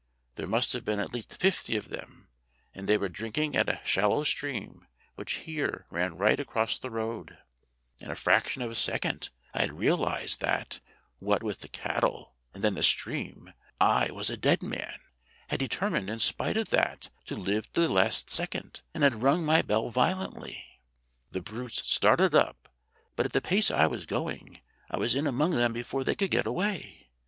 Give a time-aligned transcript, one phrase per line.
[0.33, 2.29] There must have been at least fifty of them,
[2.73, 6.89] and they were drinking at a shal low stream which here ran right across the
[6.89, 7.37] road.
[7.99, 10.79] In a FAILURE OF PROFESSOR PALBECK 55 fraction of a second I had realized that,
[11.19, 14.97] what with the cattle and then the stream, I was a dead man,
[15.49, 19.45] had determined in spite of that to live to the last second, and had rung
[19.45, 20.81] my bell violently.
[21.31, 22.69] The brutes started up,
[23.15, 26.31] but at the pace I was going I was in among them before they could
[26.31, 27.07] get away.